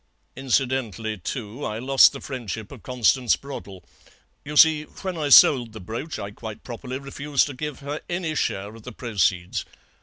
[0.35, 3.83] Incidentally, too, I lost the friendship of Constance Broddle.
[4.43, 8.33] You see, when I sold the brooch I quite properly refused to give her any
[8.33, 9.63] share of the proceeds.